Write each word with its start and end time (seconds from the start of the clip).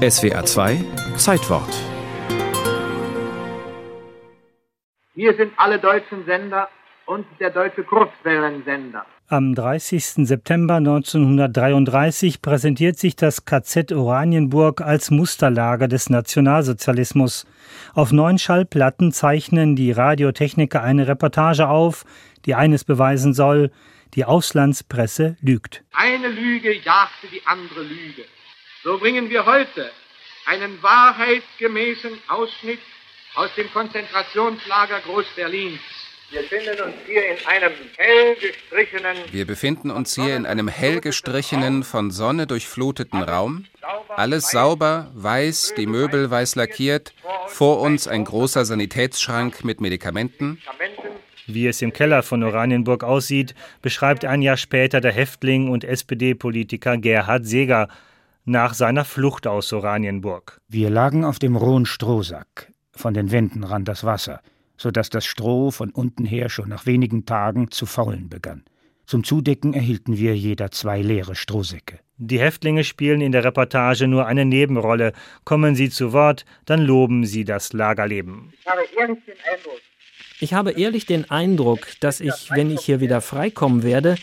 SWA 0.00 0.42
2 0.46 0.82
Zeitwort. 1.16 1.68
Hier 5.14 5.36
sind 5.36 5.52
alle 5.58 5.78
deutschen 5.78 6.24
Sender 6.24 6.70
und 7.04 7.26
der 7.38 7.50
deutsche 7.50 7.84
Kurzwellensender. 7.84 9.04
Am 9.28 9.54
30. 9.54 10.26
September 10.26 10.76
1933 10.76 12.40
präsentiert 12.40 12.98
sich 12.98 13.14
das 13.14 13.44
KZ 13.44 13.92
Oranienburg 13.92 14.80
als 14.80 15.10
Musterlager 15.10 15.86
des 15.86 16.08
Nationalsozialismus. 16.08 17.46
Auf 17.92 18.10
neun 18.10 18.38
Schallplatten 18.38 19.12
zeichnen 19.12 19.76
die 19.76 19.92
Radiotechniker 19.92 20.82
eine 20.82 21.08
Reportage 21.08 21.68
auf, 21.68 22.06
die 22.46 22.54
eines 22.54 22.84
beweisen 22.84 23.34
soll, 23.34 23.70
die 24.14 24.24
Auslandspresse 24.24 25.36
lügt. 25.42 25.84
Eine 25.92 26.28
Lüge 26.28 26.72
jagte 26.72 27.26
die 27.30 27.42
andere 27.44 27.82
Lüge. 27.82 28.24
So 28.82 28.96
bringen 28.96 29.28
wir 29.28 29.44
heute 29.44 29.90
einen 30.46 30.82
wahrheitsgemäßen 30.82 32.12
Ausschnitt 32.28 32.78
aus 33.34 33.50
dem 33.54 33.70
Konzentrationslager 33.70 35.00
Groß-Berlins. 35.00 35.80
Wir 36.30 36.40
befinden 36.40 36.80
uns 36.80 36.94
hier 37.06 37.28
in 37.28 37.46
einem 37.46 37.72
hell 37.98 38.36
gestrichenen 38.36 39.16
Wir 39.32 39.46
befinden 39.46 39.90
uns 39.90 40.14
hier 40.14 40.34
in 40.34 40.46
einem 40.46 40.68
hell 40.68 41.00
gestrichenen, 41.02 41.82
von 41.82 42.10
Sonne 42.10 42.46
durchfluteten 42.46 43.22
Raum. 43.22 43.66
Alles 44.08 44.50
sauber, 44.50 45.10
weiß, 45.14 45.74
die 45.76 45.86
Möbel 45.86 46.30
weiß 46.30 46.54
lackiert, 46.54 47.12
vor 47.48 47.80
uns 47.80 48.08
ein 48.08 48.24
großer 48.24 48.64
Sanitätsschrank 48.64 49.62
mit 49.62 49.82
Medikamenten. 49.82 50.62
Wie 51.46 51.66
es 51.66 51.82
im 51.82 51.92
Keller 51.92 52.22
von 52.22 52.42
Oranienburg 52.42 53.04
aussieht, 53.04 53.54
beschreibt 53.82 54.24
ein 54.24 54.40
Jahr 54.40 54.56
später 54.56 55.02
der 55.02 55.12
Häftling 55.12 55.68
und 55.68 55.84
SPD-Politiker 55.84 56.96
Gerhard 56.96 57.44
Seeger 57.44 57.88
nach 58.50 58.74
seiner 58.74 59.04
Flucht 59.04 59.46
aus 59.46 59.72
Oranienburg. 59.72 60.60
Wir 60.68 60.90
lagen 60.90 61.24
auf 61.24 61.38
dem 61.38 61.56
rohen 61.56 61.86
Strohsack. 61.86 62.72
Von 62.92 63.14
den 63.14 63.30
Wänden 63.30 63.64
rann 63.64 63.84
das 63.84 64.04
Wasser, 64.04 64.40
so 64.76 64.90
dass 64.90 65.08
das 65.08 65.24
Stroh 65.24 65.70
von 65.70 65.90
unten 65.90 66.24
her 66.24 66.48
schon 66.48 66.68
nach 66.68 66.84
wenigen 66.84 67.24
Tagen 67.24 67.70
zu 67.70 67.86
faulen 67.86 68.28
begann. 68.28 68.64
Zum 69.06 69.24
Zudecken 69.24 69.72
erhielten 69.72 70.18
wir 70.18 70.36
jeder 70.36 70.70
zwei 70.70 71.00
leere 71.00 71.34
Strohsäcke. 71.34 72.00
Die 72.16 72.38
Häftlinge 72.38 72.84
spielen 72.84 73.20
in 73.20 73.32
der 73.32 73.44
Reportage 73.44 74.06
nur 74.06 74.26
eine 74.26 74.44
Nebenrolle. 74.44 75.12
Kommen 75.44 75.74
sie 75.74 75.88
zu 75.88 76.12
Wort, 76.12 76.44
dann 76.66 76.80
loben 76.80 77.24
sie 77.24 77.44
das 77.44 77.72
Lagerleben. 77.72 78.52
Ich 78.60 78.66
habe 78.66 78.82
ehrlich 78.98 79.24
den 79.24 79.36
Eindruck, 79.48 79.80
Ich 80.40 80.54
habe 80.54 80.70
ehrlich 80.72 81.06
den 81.06 81.30
Eindruck, 81.30 81.86
dass 82.00 82.20
ich, 82.20 82.50
wenn 82.50 82.70
ich 82.70 82.80
hier 82.80 83.00
wieder 83.00 83.20
freikommen 83.20 83.82
werde, 83.82 84.16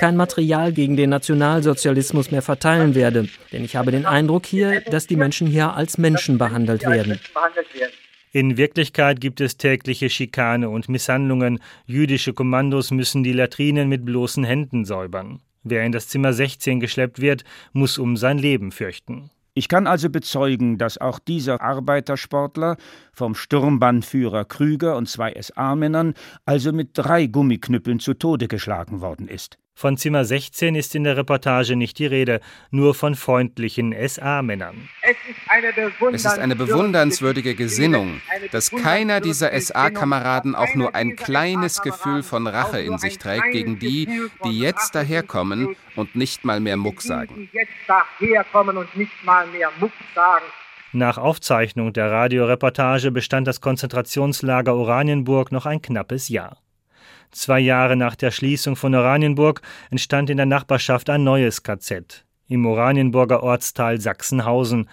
kein 0.00 0.16
Material 0.16 0.72
gegen 0.72 0.96
den 0.96 1.10
Nationalsozialismus 1.10 2.30
mehr 2.30 2.40
verteilen 2.40 2.94
werde. 2.94 3.28
Denn 3.52 3.62
ich 3.62 3.76
habe 3.76 3.90
den 3.90 4.06
Eindruck 4.06 4.46
hier, 4.46 4.80
dass 4.80 5.06
die 5.06 5.16
Menschen 5.16 5.46
hier 5.46 5.74
als 5.74 5.98
Menschen 5.98 6.38
behandelt 6.38 6.86
werden. 6.86 7.20
behandelt 7.34 7.74
werden. 7.74 7.92
In 8.32 8.56
Wirklichkeit 8.56 9.20
gibt 9.20 9.42
es 9.42 9.58
tägliche 9.58 10.08
Schikane 10.08 10.70
und 10.70 10.88
Misshandlungen. 10.88 11.60
Jüdische 11.84 12.32
Kommandos 12.32 12.92
müssen 12.92 13.22
die 13.22 13.34
Latrinen 13.34 13.90
mit 13.90 14.06
bloßen 14.06 14.42
Händen 14.42 14.86
säubern. 14.86 15.40
Wer 15.64 15.84
in 15.84 15.92
das 15.92 16.08
Zimmer 16.08 16.32
16 16.32 16.80
geschleppt 16.80 17.20
wird, 17.20 17.44
muss 17.74 17.98
um 17.98 18.16
sein 18.16 18.38
Leben 18.38 18.72
fürchten. 18.72 19.28
Ich 19.52 19.68
kann 19.68 19.86
also 19.86 20.08
bezeugen, 20.08 20.78
dass 20.78 20.96
auch 20.96 21.18
dieser 21.18 21.60
Arbeitersportler 21.60 22.78
vom 23.20 23.34
Sturmbannführer 23.34 24.46
Krüger 24.46 24.96
und 24.96 25.06
zwei 25.06 25.34
SA-Männern 25.38 26.14
also 26.46 26.72
mit 26.72 26.92
drei 26.94 27.26
Gummiknüppeln 27.26 28.00
zu 28.00 28.14
Tode 28.14 28.48
geschlagen 28.48 29.02
worden 29.02 29.28
ist. 29.28 29.58
Von 29.74 29.98
Zimmer 29.98 30.24
16 30.24 30.74
ist 30.74 30.94
in 30.94 31.04
der 31.04 31.18
Reportage 31.18 31.76
nicht 31.76 31.98
die 31.98 32.06
Rede, 32.06 32.40
nur 32.70 32.94
von 32.94 33.14
freundlichen 33.14 33.94
SA-Männern. 33.94 34.88
Es 35.02 35.16
ist 35.28 35.38
eine 35.48 36.14
Es 36.14 36.24
ist 36.24 36.38
eine 36.38 36.56
bewundernswürdige 36.56 37.54
Gesinnung, 37.54 38.22
dass 38.52 38.70
keiner 38.70 39.20
dieser 39.20 39.58
SA-Kameraden 39.58 40.54
auch 40.54 40.74
nur 40.74 40.94
ein 40.94 41.16
kleines 41.16 41.82
Gefühl 41.82 42.22
von 42.22 42.46
Rache 42.46 42.80
in 42.80 42.96
sich 42.96 43.18
trägt 43.18 43.52
gegen 43.52 43.78
die, 43.78 44.08
die 44.44 44.58
jetzt 44.58 44.94
daherkommen 44.94 45.76
und 45.94 46.14
nicht 46.14 46.42
mal 46.44 46.60
mehr 46.60 46.78
Muck 46.78 47.02
sagen. 47.02 47.50
Nach 50.92 51.18
Aufzeichnung 51.18 51.92
der 51.92 52.10
Radioreportage 52.10 53.12
bestand 53.12 53.46
das 53.46 53.60
Konzentrationslager 53.60 54.74
Oranienburg 54.74 55.52
noch 55.52 55.64
ein 55.64 55.80
knappes 55.80 56.28
Jahr. 56.28 56.58
Zwei 57.30 57.60
Jahre 57.60 57.94
nach 57.94 58.16
der 58.16 58.32
Schließung 58.32 58.74
von 58.74 58.92
Oranienburg 58.94 59.62
entstand 59.90 60.30
in 60.30 60.36
der 60.36 60.46
Nachbarschaft 60.46 61.08
ein 61.08 61.22
neues 61.22 61.62
KZ 61.62 62.24
im 62.48 62.66
Oranienburger 62.66 63.44
Ortsteil 63.44 64.00
Sachsenhausen. 64.00 64.88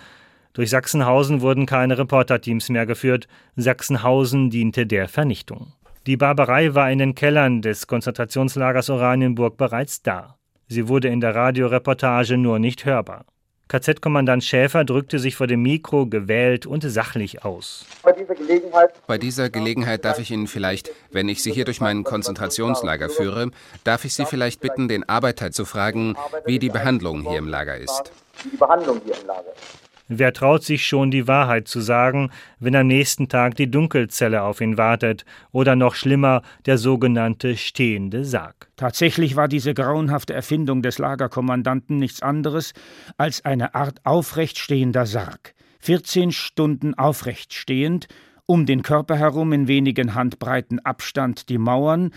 Durch 0.53 0.69
Sachsenhausen 0.69 1.41
wurden 1.41 1.66
keine 1.66 1.97
Reporterteams 1.97 2.69
mehr 2.69 2.85
geführt. 2.85 3.28
Sachsenhausen 3.56 4.52
diente 4.52 4.85
der 4.85 5.08
Vernichtung. 5.08 5.74
Die 6.06 6.18
Barbarei 6.18 6.75
war 6.75 6.91
in 6.91 7.00
den 7.00 7.16
Kellern 7.16 7.64
des 7.64 7.88
Konzentrationslagers 7.88 8.91
Oranienburg 8.91 9.58
bereits 9.58 10.03
da. 10.03 10.38
Sie 10.68 10.88
wurde 10.88 11.08
in 11.08 11.22
der 11.22 11.34
Radioreportage 11.34 12.38
nur 12.38 12.59
nicht 12.59 12.85
hörbar. 12.85 13.25
KZ-Kommandant 13.67 14.44
Schäfer 14.45 14.85
drückte 14.85 15.19
sich 15.19 15.35
vor 15.35 15.47
dem 15.47 15.61
Mikro 15.61 16.05
gewählt 16.05 16.66
und 16.66 16.83
sachlich 16.83 17.44
aus. 17.44 17.85
Bei 18.01 18.13
dieser 18.13 18.35
Gelegenheit 18.35 19.07
Bei 19.07 19.17
dieser 19.17 19.50
Gelegenheit 19.50 20.05
darf 20.05 20.19
ich 20.19 20.31
Ihnen 20.31 20.47
vielleicht, 20.47 20.91
wenn 21.11 21.28
ich 21.28 21.44
Sie 21.44 21.51
hier 21.51 21.66
durch 21.66 21.81
mein 21.81 22.03
Konzentrationslager 22.03 23.09
führe, 23.09 23.51
darf 23.83 24.05
ich 24.05 24.13
Sie 24.13 24.25
vielleicht 24.25 24.61
bitten, 24.61 24.88
den 24.88 25.07
Arbeiter 25.09 25.51
zu 25.51 25.66
fragen, 25.66 26.16
wie 26.45 26.59
die 26.59 26.69
Behandlung 26.69 27.28
hier 27.28 27.39
im 27.39 27.47
Lager 27.47 27.78
ist. 27.78 28.11
wie 28.44 28.50
die 28.51 28.57
Behandlung 28.57 29.01
hier 29.03 29.16
im 29.19 29.28
Lager 29.28 29.51
ist. 29.51 29.86
Wer 30.09 30.31
traut 30.31 30.63
sich 30.63 30.88
schon, 30.88 31.12
die 31.12 31.28
Wahrheit 31.28 31.68
zu 31.68 31.81
sagen, 31.81 32.31
wenn 32.59 32.75
am 32.78 32.88
nächsten 32.88 33.28
Tag 33.28 33.56
die 33.56 33.69
Dunkelzelle 33.69 34.41
auf 34.41 34.62
ihn 34.62 34.78
wartet 34.78 35.25
oder 35.51 35.75
noch 35.75 35.95
schlimmer 35.95 36.44
der 36.66 36.78
sogenannte 36.78 37.57
stehende 37.57 38.23
Sarg? 38.23 38.69
Tatsächlich 38.78 39.35
war 39.35 39.50
diese 39.50 39.73
grauenhafte 39.73 40.34
Erfindung 40.34 40.81
des 40.81 40.97
Lagerkommandanten 40.97 41.97
nichts 41.97 42.22
anderes 42.22 42.73
als 43.17 43.44
eine 43.44 43.75
Art 43.75 44.00
aufrechtstehender 44.06 45.06
Sarg. 45.06 45.53
14 45.81 46.31
Stunden 46.31 46.94
aufrecht 46.94 47.53
stehend, 47.53 48.07
um 48.46 48.66
den 48.66 48.84
Körper 48.84 49.17
herum 49.17 49.51
in 49.51 49.67
wenigen 49.67 50.16
Handbreiten 50.16 50.79
Abstand 50.79 51.50
die 51.50 51.57
Mauern, 51.57 52.13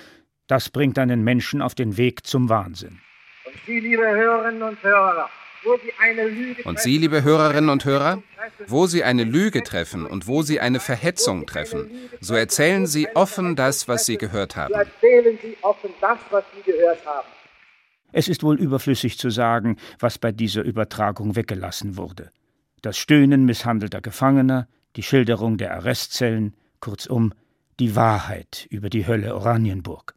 das 0.47 0.71
bringt 0.71 0.97
einen 0.99 1.25
Menschen 1.25 1.61
auf 1.61 1.75
den 1.75 1.97
Weg 1.97 2.25
zum 2.25 2.49
Wahnsinn. 2.49 3.01
Und 3.45 3.55
Sie, 3.67 3.81
liebe 3.81 4.03
Hörerinnen 4.03 4.63
und 4.63 4.81
Hörer, 4.83 5.29
Und 6.65 6.81
Sie, 6.81 6.99
liebe 6.99 7.23
Hörerinnen 7.23 7.71
und 7.71 7.85
Hörer, 7.85 8.23
wo 8.67 8.87
Sie 8.87 9.05
eine 9.05 9.25
Lüge 9.25 9.63
treffen 9.63 10.07
und 10.07 10.27
wo 10.27 10.43
Sie 10.43 10.61
eine 10.61 10.81
Verhetzung 10.81 11.47
treffen, 11.47 11.91
so 12.21 12.35
erzählen 12.35 12.87
Sie 12.87 13.09
offen 13.15 13.57
das, 13.57 13.89
was 13.89 14.07
Sie 14.07 14.17
gehört 14.17 14.57
haben. 14.57 14.75
erzählen 14.75 15.39
Sie 15.43 15.57
offen 15.63 15.91
das, 16.01 16.19
was 16.31 16.45
Sie 16.55 16.71
gehört 16.71 17.05
haben. 17.05 17.29
Es 18.13 18.29
ist 18.29 18.43
wohl 18.43 18.59
überflüssig 18.59 19.19
zu 19.19 19.31
sagen, 19.31 19.77
was 19.99 20.19
bei 20.19 20.33
dieser 20.33 20.63
Übertragung 20.63 21.37
weggelassen 21.37 21.97
wurde. 21.97 22.31
Das 22.83 22.99
Stöhnen 22.99 23.45
misshandelter 23.45 24.01
Gefangener, 24.01 24.67
die 24.97 25.03
Schilderung 25.03 25.59
der 25.59 25.75
Arrestzellen, 25.75 26.57
kurzum 26.81 27.33
die 27.79 27.95
Wahrheit 27.95 28.67
über 28.71 28.91
die 28.91 29.07
Hölle 29.07 29.35
Oranienburg. 29.35 30.15